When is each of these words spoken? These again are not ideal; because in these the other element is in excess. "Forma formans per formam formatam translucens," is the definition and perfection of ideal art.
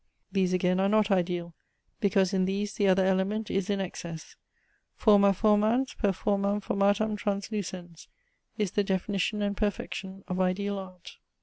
These 0.31 0.51
again 0.51 0.79
are 0.79 0.89
not 0.89 1.11
ideal; 1.11 1.53
because 1.99 2.33
in 2.33 2.45
these 2.45 2.73
the 2.73 2.87
other 2.87 3.05
element 3.05 3.51
is 3.51 3.69
in 3.69 3.79
excess. 3.79 4.35
"Forma 4.95 5.31
formans 5.31 5.93
per 5.95 6.11
formam 6.11 6.59
formatam 6.59 7.15
translucens," 7.15 8.07
is 8.57 8.71
the 8.71 8.83
definition 8.83 9.43
and 9.43 9.55
perfection 9.55 10.23
of 10.27 10.39
ideal 10.41 10.79
art. 10.79 11.17